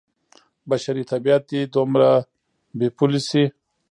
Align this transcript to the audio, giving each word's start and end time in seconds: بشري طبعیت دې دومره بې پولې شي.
بشري 0.69 1.03
طبعیت 1.11 1.41
دې 1.51 1.61
دومره 1.75 2.09
بې 2.77 2.87
پولې 2.97 3.21
شي. 3.29 3.43